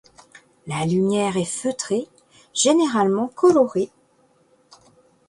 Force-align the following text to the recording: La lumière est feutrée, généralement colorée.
La 0.65 0.83
lumière 0.87 1.37
est 1.37 1.45
feutrée, 1.45 2.07
généralement 2.55 3.27
colorée. 3.27 3.91